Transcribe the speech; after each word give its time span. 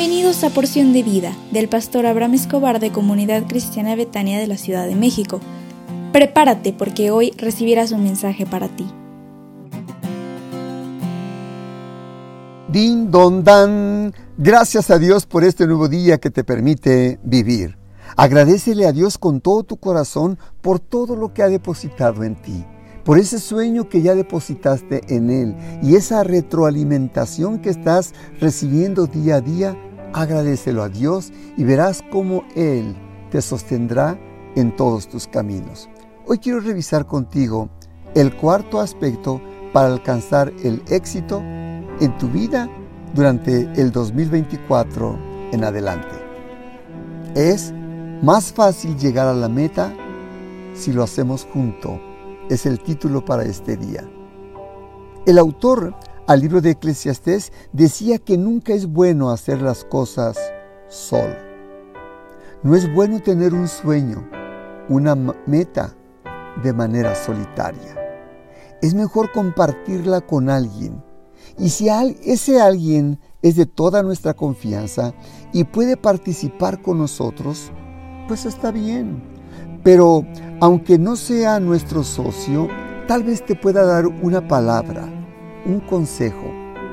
Bienvenidos 0.00 0.44
a 0.44 0.48
Porción 0.48 0.94
de 0.94 1.02
Vida 1.02 1.36
del 1.50 1.68
pastor 1.68 2.06
Abraham 2.06 2.32
Escobar 2.32 2.80
de 2.80 2.90
Comunidad 2.90 3.46
Cristiana 3.46 3.94
Betania 3.96 4.38
de 4.38 4.46
la 4.46 4.56
Ciudad 4.56 4.86
de 4.86 4.94
México. 4.94 5.40
Prepárate 6.10 6.72
porque 6.72 7.10
hoy 7.10 7.32
recibirás 7.36 7.92
un 7.92 8.04
mensaje 8.04 8.46
para 8.46 8.68
ti. 8.68 8.86
Din 12.72 13.10
don 13.10 13.44
dan. 13.44 14.14
Gracias 14.38 14.90
a 14.90 14.98
Dios 14.98 15.26
por 15.26 15.44
este 15.44 15.66
nuevo 15.66 15.86
día 15.86 16.16
que 16.16 16.30
te 16.30 16.44
permite 16.44 17.20
vivir. 17.22 17.76
Agradecele 18.16 18.86
a 18.86 18.92
Dios 18.92 19.18
con 19.18 19.42
todo 19.42 19.64
tu 19.64 19.76
corazón 19.76 20.38
por 20.62 20.80
todo 20.80 21.14
lo 21.14 21.34
que 21.34 21.42
ha 21.42 21.48
depositado 21.50 22.24
en 22.24 22.36
ti 22.36 22.64
por 23.04 23.18
ese 23.18 23.38
sueño 23.38 23.88
que 23.88 24.02
ya 24.02 24.14
depositaste 24.14 25.02
en 25.08 25.30
Él 25.30 25.56
y 25.82 25.96
esa 25.96 26.22
retroalimentación 26.22 27.60
que 27.60 27.70
estás 27.70 28.12
recibiendo 28.40 29.06
día 29.06 29.36
a 29.36 29.40
día, 29.40 29.76
agradecelo 30.12 30.82
a 30.82 30.88
Dios 30.88 31.32
y 31.56 31.64
verás 31.64 32.02
cómo 32.10 32.44
Él 32.54 32.96
te 33.30 33.42
sostendrá 33.42 34.18
en 34.56 34.74
todos 34.76 35.08
tus 35.08 35.26
caminos. 35.26 35.88
Hoy 36.26 36.38
quiero 36.38 36.60
revisar 36.60 37.06
contigo 37.06 37.68
el 38.14 38.34
cuarto 38.36 38.80
aspecto 38.80 39.40
para 39.72 39.88
alcanzar 39.88 40.52
el 40.62 40.82
éxito 40.88 41.40
en 41.40 42.16
tu 42.18 42.28
vida 42.28 42.68
durante 43.14 43.62
el 43.80 43.92
2024 43.92 45.18
en 45.52 45.64
adelante. 45.64 46.16
Es 47.34 47.72
más 48.22 48.52
fácil 48.52 48.96
llegar 48.96 49.26
a 49.26 49.34
la 49.34 49.48
meta 49.48 49.92
si 50.74 50.92
lo 50.92 51.02
hacemos 51.02 51.46
juntos 51.52 52.00
es 52.50 52.66
el 52.66 52.80
título 52.80 53.24
para 53.24 53.44
este 53.44 53.76
día. 53.76 54.04
El 55.24 55.38
autor 55.38 55.94
al 56.30 56.42
libro 56.42 56.60
de 56.60 56.70
Eclesiastés 56.70 57.52
decía 57.72 58.18
que 58.18 58.38
nunca 58.38 58.72
es 58.72 58.86
bueno 58.86 59.30
hacer 59.30 59.60
las 59.60 59.82
cosas 59.82 60.38
solo. 60.88 61.34
No 62.62 62.76
es 62.76 62.94
bueno 62.94 63.18
tener 63.18 63.52
un 63.52 63.66
sueño, 63.66 64.30
una 64.88 65.16
meta 65.16 65.96
de 66.62 66.72
manera 66.72 67.16
solitaria. 67.16 67.96
Es 68.80 68.94
mejor 68.94 69.32
compartirla 69.32 70.20
con 70.20 70.50
alguien. 70.50 71.02
Y 71.58 71.70
si 71.70 71.88
ese 71.88 72.60
alguien 72.60 73.18
es 73.42 73.56
de 73.56 73.66
toda 73.66 74.04
nuestra 74.04 74.32
confianza 74.32 75.14
y 75.52 75.64
puede 75.64 75.96
participar 75.96 76.80
con 76.80 76.98
nosotros, 76.98 77.72
pues 78.28 78.46
está 78.46 78.70
bien. 78.70 79.20
Pero 79.82 80.24
aunque 80.60 80.96
no 80.96 81.16
sea 81.16 81.58
nuestro 81.58 82.04
socio, 82.04 82.68
tal 83.08 83.24
vez 83.24 83.44
te 83.44 83.56
pueda 83.56 83.84
dar 83.84 84.06
una 84.06 84.46
palabra, 84.46 85.19
un 85.64 85.80
consejo, 85.80 86.50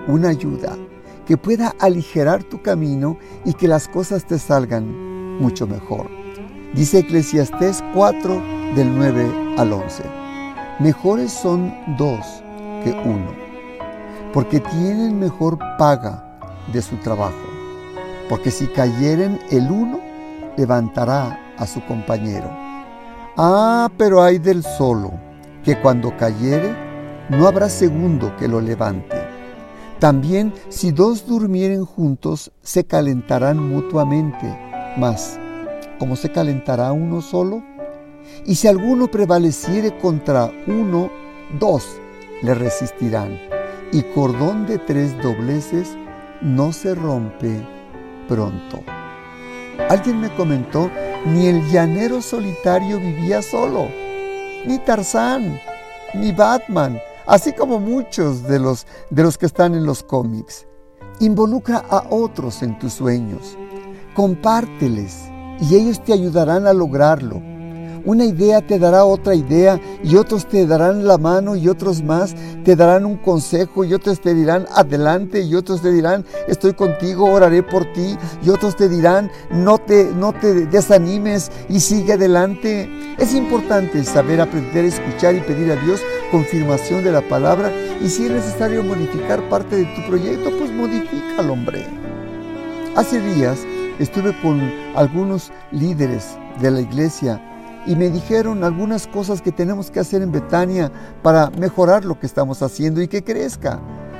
una 0.07 0.29
ayuda 0.29 0.75
que 1.25 1.37
pueda 1.37 1.73
aligerar 1.79 2.43
tu 2.43 2.61
camino 2.61 3.17
y 3.45 3.53
que 3.53 3.67
las 3.67 3.87
cosas 3.87 4.25
te 4.25 4.39
salgan 4.39 5.39
mucho 5.39 5.67
mejor. 5.67 6.07
Dice 6.73 6.99
Eclesiastés 6.99 7.83
4 7.93 8.41
del 8.75 8.95
9 8.95 9.55
al 9.57 9.73
11. 9.73 10.03
Mejores 10.79 11.31
son 11.31 11.73
dos 11.97 12.25
que 12.83 12.91
uno, 12.91 13.31
porque 14.33 14.59
tienen 14.59 15.19
mejor 15.19 15.57
paga 15.77 16.39
de 16.71 16.81
su 16.81 16.95
trabajo. 16.97 17.35
Porque 18.29 18.51
si 18.51 18.67
cayeren 18.67 19.39
el 19.51 19.71
uno, 19.71 19.99
levantará 20.57 21.53
a 21.57 21.65
su 21.65 21.83
compañero 21.85 22.67
Ah, 23.39 23.87
pero 23.99 24.23
hay 24.23 24.39
del 24.39 24.63
solo, 24.63 25.11
que 25.63 25.79
cuando 25.79 26.17
cayere, 26.17 26.75
no 27.29 27.47
habrá 27.47 27.69
segundo 27.69 28.35
que 28.37 28.47
lo 28.47 28.61
levante. 28.61 29.17
También 29.99 30.53
si 30.69 30.91
dos 30.91 31.25
durmieren 31.25 31.83
juntos, 31.83 32.51
se 32.61 32.85
calentarán 32.85 33.57
mutuamente. 33.57 34.57
Mas, 34.97 35.39
¿cómo 35.99 36.15
se 36.15 36.31
calentará 36.31 36.91
uno 36.91 37.21
solo? 37.21 37.63
Y 38.45 38.55
si 38.55 38.67
alguno 38.67 39.07
prevaleciere 39.07 39.97
contra 39.97 40.51
uno, 40.67 41.09
dos 41.59 41.99
le 42.43 42.53
resistirán. 42.53 43.39
Y 43.91 44.03
cordón 44.03 44.67
de 44.67 44.77
tres 44.77 45.19
dobleces 45.21 45.95
no 46.41 46.71
se 46.71 46.93
rompe 46.93 47.65
pronto. 48.27 48.83
Alguien 49.89 50.19
me 50.21 50.29
comentó 50.35 50.91
ni 51.25 51.47
el 51.47 51.67
llanero 51.71 52.21
solitario 52.21 52.99
vivía 52.99 53.41
solo, 53.41 53.87
ni 54.65 54.77
Tarzán, 54.79 55.59
ni 56.13 56.31
Batman, 56.31 56.99
así 57.27 57.53
como 57.53 57.79
muchos 57.79 58.43
de 58.43 58.59
los, 58.59 58.87
de 59.09 59.23
los 59.23 59.37
que 59.37 59.45
están 59.45 59.75
en 59.75 59.85
los 59.85 60.01
cómics. 60.01 60.65
Involucra 61.19 61.83
a 61.89 62.05
otros 62.09 62.63
en 62.63 62.79
tus 62.79 62.93
sueños, 62.93 63.57
compárteles 64.15 65.29
y 65.59 65.75
ellos 65.75 66.03
te 66.03 66.13
ayudarán 66.13 66.67
a 66.67 66.73
lograrlo. 66.73 67.41
Una 68.05 68.23
idea 68.23 68.61
te 68.61 68.79
dará 68.79 69.03
otra 69.03 69.35
idea 69.35 69.81
y 70.01 70.15
otros 70.15 70.47
te 70.47 70.65
darán 70.65 71.05
la 71.05 71.17
mano 71.17 71.57
y 71.57 71.67
otros 71.67 72.01
más 72.01 72.33
te 72.63 72.77
darán 72.77 73.05
un 73.05 73.17
consejo 73.17 73.83
y 73.83 73.93
otros 73.93 74.21
te 74.21 74.33
dirán 74.33 74.65
adelante 74.73 75.41
y 75.41 75.55
otros 75.55 75.81
te 75.81 75.91
dirán 75.91 76.23
estoy 76.47 76.73
contigo, 76.73 77.25
oraré 77.25 77.63
por 77.63 77.91
ti 77.91 78.15
y 78.41 78.49
otros 78.49 78.77
te 78.77 78.87
dirán 78.87 79.29
no 79.51 79.77
te, 79.77 80.05
no 80.05 80.31
te 80.31 80.67
desanimes 80.67 81.51
y 81.67 81.81
sigue 81.81 82.13
adelante. 82.13 82.89
Es 83.17 83.33
importante 83.33 84.01
saber 84.05 84.39
aprender 84.39 84.85
a 84.85 84.87
escuchar 84.87 85.35
y 85.35 85.41
pedir 85.41 85.69
a 85.73 85.75
Dios 85.75 85.99
confirmación 86.31 87.03
de 87.03 87.11
la 87.11 87.21
palabra 87.21 87.71
y 88.01 88.09
si 88.09 88.25
es 88.25 88.31
necesario 88.31 88.83
modificar 88.83 89.41
parte 89.49 89.77
de 89.77 89.85
tu 89.95 90.07
proyecto, 90.07 90.51
pues 90.57 90.71
modifícalo, 90.71 91.53
hombre. 91.53 91.85
Hace 92.95 93.21
días 93.21 93.59
estuve 93.99 94.35
con 94.41 94.61
algunos 94.95 95.51
líderes 95.71 96.37
de 96.61 96.71
la 96.71 96.81
iglesia 96.81 97.41
y 97.85 97.95
me 97.95 98.09
dijeron 98.09 98.63
algunas 98.63 99.07
cosas 99.07 99.41
que 99.41 99.51
tenemos 99.51 99.89
que 99.89 99.99
hacer 99.99 100.21
en 100.21 100.31
Betania 100.31 100.91
para 101.23 101.49
mejorar 101.51 102.03
lo 102.03 102.19
que 102.19 102.25
estamos 102.25 102.61
haciendo 102.61 103.01
y 103.01 103.07
que 103.07 103.23
crezca. 103.23 103.79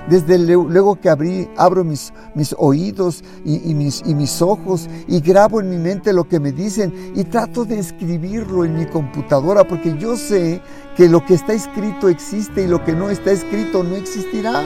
Desde 0.09 0.37
luego 0.37 0.95
que 0.95 1.09
abro 1.57 1.83
mis, 1.83 2.13
mis 2.33 2.55
oídos 2.57 3.23
y, 3.43 3.73
mis, 3.73 4.01
y 4.05 4.15
mis 4.15 4.41
ojos 4.41 4.89
y 5.07 5.19
grabo 5.19 5.59
en 5.59 5.69
mi 5.69 5.77
mente 5.77 6.13
lo 6.13 6.27
que 6.27 6.39
me 6.39 6.53
dicen 6.53 7.11
y 7.15 7.25
trato 7.25 7.65
de 7.65 7.79
escribirlo 7.79 8.63
en 8.63 8.77
mi 8.77 8.85
computadora 8.85 9.65
porque 9.65 9.97
yo 9.97 10.15
sé 10.15 10.61
que 10.95 11.09
lo 11.09 11.25
que 11.25 11.33
está 11.33 11.53
escrito 11.53 12.07
existe 12.07 12.63
y 12.63 12.67
lo 12.67 12.83
que 12.83 12.93
no 12.93 13.09
está 13.09 13.31
escrito 13.31 13.83
no 13.83 13.95
existirá. 13.95 14.63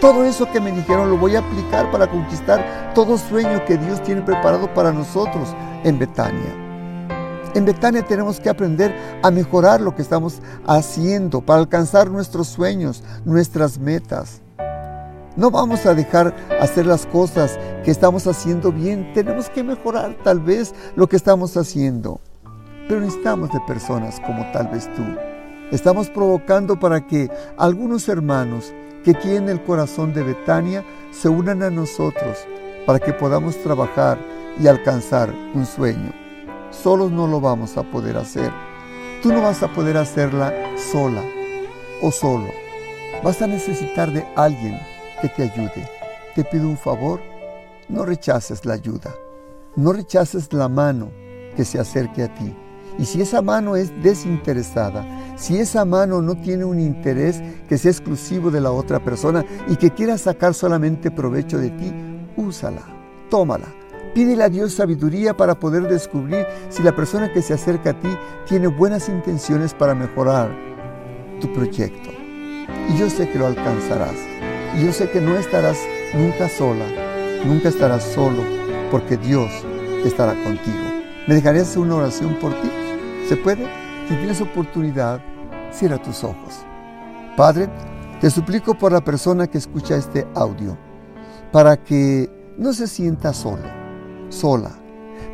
Todo 0.00 0.24
eso 0.24 0.50
que 0.50 0.60
me 0.60 0.72
dijeron 0.72 1.10
lo 1.10 1.18
voy 1.18 1.36
a 1.36 1.40
aplicar 1.40 1.90
para 1.90 2.06
conquistar 2.06 2.92
todo 2.94 3.18
sueño 3.18 3.64
que 3.66 3.76
Dios 3.76 4.02
tiene 4.02 4.22
preparado 4.22 4.72
para 4.72 4.92
nosotros 4.92 5.54
en 5.84 5.98
Betania. 5.98 6.63
En 7.54 7.64
Betania 7.64 8.04
tenemos 8.04 8.40
que 8.40 8.50
aprender 8.50 8.92
a 9.22 9.30
mejorar 9.30 9.80
lo 9.80 9.94
que 9.94 10.02
estamos 10.02 10.40
haciendo 10.66 11.40
para 11.40 11.60
alcanzar 11.60 12.10
nuestros 12.10 12.48
sueños, 12.48 13.04
nuestras 13.24 13.78
metas. 13.78 14.42
No 15.36 15.52
vamos 15.52 15.86
a 15.86 15.94
dejar 15.94 16.34
hacer 16.60 16.84
las 16.84 17.06
cosas 17.06 17.56
que 17.84 17.92
estamos 17.92 18.26
haciendo 18.26 18.72
bien. 18.72 19.12
Tenemos 19.14 19.48
que 19.50 19.62
mejorar 19.62 20.16
tal 20.24 20.40
vez 20.40 20.74
lo 20.96 21.08
que 21.08 21.14
estamos 21.14 21.56
haciendo. 21.56 22.20
Pero 22.88 23.00
necesitamos 23.00 23.50
de 23.52 23.60
personas 23.68 24.20
como 24.26 24.44
tal 24.50 24.66
vez 24.68 24.92
tú. 24.96 25.04
Estamos 25.70 26.10
provocando 26.10 26.78
para 26.78 27.06
que 27.06 27.30
algunos 27.56 28.08
hermanos 28.08 28.74
que 29.04 29.14
tienen 29.14 29.48
el 29.48 29.62
corazón 29.62 30.12
de 30.12 30.24
Betania 30.24 30.84
se 31.12 31.28
unan 31.28 31.62
a 31.62 31.70
nosotros 31.70 32.36
para 32.84 32.98
que 32.98 33.12
podamos 33.12 33.56
trabajar 33.62 34.18
y 34.60 34.66
alcanzar 34.66 35.32
un 35.54 35.64
sueño 35.66 36.23
solos 36.74 37.10
no 37.10 37.26
lo 37.26 37.40
vamos 37.40 37.76
a 37.76 37.82
poder 37.82 38.16
hacer. 38.16 38.50
Tú 39.22 39.32
no 39.32 39.42
vas 39.42 39.62
a 39.62 39.72
poder 39.72 39.96
hacerla 39.96 40.52
sola 40.92 41.22
o 42.02 42.10
solo. 42.10 42.48
Vas 43.22 43.40
a 43.40 43.46
necesitar 43.46 44.12
de 44.12 44.26
alguien 44.36 44.78
que 45.22 45.28
te 45.28 45.44
ayude. 45.44 45.88
Te 46.34 46.44
pido 46.44 46.68
un 46.68 46.76
favor, 46.76 47.20
no 47.88 48.04
rechaces 48.04 48.64
la 48.66 48.74
ayuda. 48.74 49.14
No 49.76 49.92
rechaces 49.92 50.52
la 50.52 50.68
mano 50.68 51.10
que 51.56 51.64
se 51.64 51.78
acerque 51.78 52.22
a 52.22 52.34
ti. 52.34 52.54
Y 52.98 53.06
si 53.06 53.22
esa 53.22 53.42
mano 53.42 53.76
es 53.76 53.90
desinteresada, 54.02 55.04
si 55.36 55.58
esa 55.58 55.84
mano 55.84 56.22
no 56.22 56.36
tiene 56.36 56.64
un 56.64 56.78
interés 56.78 57.42
que 57.68 57.78
sea 57.78 57.90
exclusivo 57.90 58.50
de 58.50 58.60
la 58.60 58.70
otra 58.70 59.02
persona 59.02 59.44
y 59.68 59.76
que 59.76 59.90
quiera 59.90 60.16
sacar 60.16 60.54
solamente 60.54 61.10
provecho 61.10 61.58
de 61.58 61.70
ti, 61.70 61.92
úsala, 62.36 62.82
tómala 63.30 63.83
Pídele 64.12 64.44
a 64.44 64.48
Dios 64.48 64.74
sabiduría 64.74 65.36
para 65.36 65.58
poder 65.58 65.88
descubrir 65.88 66.46
si 66.68 66.82
la 66.82 66.94
persona 66.94 67.32
que 67.32 67.42
se 67.42 67.54
acerca 67.54 67.90
a 67.90 67.98
ti 67.98 68.08
tiene 68.46 68.66
buenas 68.66 69.08
intenciones 69.08 69.74
para 69.74 69.94
mejorar 69.94 70.50
tu 71.40 71.52
proyecto. 71.52 72.10
Y 72.88 72.98
yo 72.98 73.08
sé 73.10 73.28
que 73.30 73.38
lo 73.38 73.46
alcanzarás. 73.46 74.16
Y 74.76 74.84
yo 74.84 74.92
sé 74.92 75.10
que 75.10 75.20
no 75.20 75.36
estarás 75.36 75.78
nunca 76.14 76.48
sola, 76.48 76.84
nunca 77.44 77.68
estarás 77.68 78.02
solo, 78.02 78.42
porque 78.90 79.16
Dios 79.16 79.50
estará 80.04 80.32
contigo. 80.44 80.84
¿Me 81.26 81.34
dejarías 81.34 81.68
hacer 81.68 81.78
una 81.78 81.96
oración 81.96 82.34
por 82.40 82.52
ti? 82.60 82.70
¿Se 83.28 83.36
puede? 83.36 83.66
Si 84.08 84.14
tienes 84.16 84.40
oportunidad, 84.40 85.20
cierra 85.72 86.02
tus 86.02 86.22
ojos. 86.24 86.64
Padre, 87.36 87.68
te 88.20 88.30
suplico 88.30 88.74
por 88.74 88.92
la 88.92 89.00
persona 89.00 89.46
que 89.46 89.58
escucha 89.58 89.96
este 89.96 90.26
audio, 90.34 90.76
para 91.52 91.76
que 91.76 92.30
no 92.58 92.72
se 92.72 92.86
sienta 92.86 93.32
solo, 93.32 93.64
sola, 94.34 94.72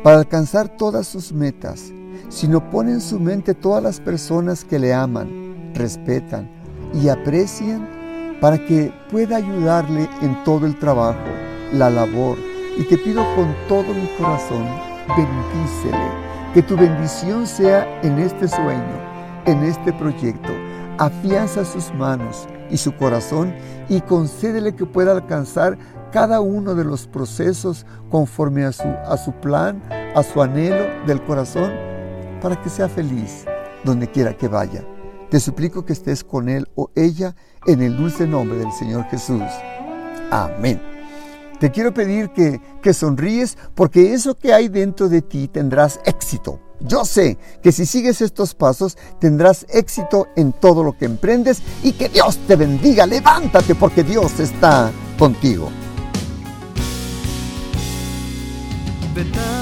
para 0.03 0.19
alcanzar 0.19 0.77
todas 0.77 1.07
sus 1.07 1.33
metas, 1.33 1.91
sino 2.29 2.69
pone 2.69 2.91
en 2.91 3.01
su 3.01 3.19
mente 3.19 3.53
todas 3.53 3.83
las 3.83 3.99
personas 3.99 4.63
que 4.63 4.79
le 4.79 4.93
aman, 4.93 5.73
respetan 5.73 6.49
y 6.93 7.09
aprecian 7.09 7.87
para 8.39 8.57
que 8.57 8.93
pueda 9.11 9.37
ayudarle 9.37 10.09
en 10.21 10.43
todo 10.43 10.65
el 10.65 10.77
trabajo, 10.79 11.19
la 11.73 11.89
labor. 11.89 12.37
Y 12.77 12.83
te 12.83 12.97
pido 12.97 13.23
con 13.35 13.53
todo 13.67 13.83
mi 13.93 14.07
corazón, 14.17 14.65
bendícele, 15.09 16.09
que 16.53 16.63
tu 16.63 16.75
bendición 16.75 17.45
sea 17.45 17.85
en 18.01 18.17
este 18.17 18.47
sueño, 18.47 18.99
en 19.45 19.63
este 19.63 19.93
proyecto. 19.93 20.49
Afianza 20.97 21.65
sus 21.65 21.93
manos 21.93 22.47
y 22.69 22.77
su 22.77 22.95
corazón 22.95 23.53
y 23.89 24.01
concédele 24.01 24.73
que 24.73 24.85
pueda 24.85 25.11
alcanzar 25.11 25.77
cada 26.11 26.41
uno 26.41 26.75
de 26.75 26.83
los 26.83 27.07
procesos 27.07 27.85
conforme 28.09 28.65
a 28.65 28.71
su, 28.71 28.87
a 28.87 29.17
su 29.17 29.31
plan, 29.31 29.81
a 30.15 30.23
su 30.23 30.41
anhelo 30.41 31.05
del 31.05 31.23
corazón, 31.23 31.71
para 32.41 32.61
que 32.61 32.69
sea 32.69 32.89
feliz 32.89 33.45
donde 33.83 34.09
quiera 34.09 34.35
que 34.35 34.47
vaya. 34.47 34.85
Te 35.29 35.39
suplico 35.39 35.85
que 35.85 35.93
estés 35.93 36.23
con 36.23 36.49
él 36.49 36.67
o 36.75 36.91
ella 36.95 37.35
en 37.65 37.81
el 37.81 37.95
dulce 37.95 38.27
nombre 38.27 38.57
del 38.57 38.71
Señor 38.73 39.05
Jesús. 39.05 39.41
Amén. 40.29 40.81
Te 41.59 41.71
quiero 41.71 41.93
pedir 41.93 42.31
que, 42.31 42.59
que 42.81 42.93
sonríes 42.93 43.57
porque 43.75 44.13
eso 44.13 44.35
que 44.35 44.53
hay 44.53 44.67
dentro 44.67 45.07
de 45.07 45.21
ti 45.21 45.47
tendrás 45.47 45.99
éxito. 46.05 46.59
Yo 46.81 47.05
sé 47.05 47.37
que 47.61 47.71
si 47.71 47.85
sigues 47.85 48.21
estos 48.21 48.55
pasos 48.55 48.97
tendrás 49.19 49.65
éxito 49.69 50.27
en 50.35 50.51
todo 50.51 50.83
lo 50.83 50.97
que 50.97 51.05
emprendes 51.05 51.61
y 51.83 51.93
que 51.93 52.09
Dios 52.09 52.39
te 52.47 52.55
bendiga. 52.55 53.05
Levántate 53.05 53.75
porque 53.75 54.03
Dios 54.03 54.39
está 54.39 54.91
contigo. 55.17 55.69
Betania 59.13 59.27
es 59.27 59.27
mi 59.27 59.35
hogar. 59.41 59.60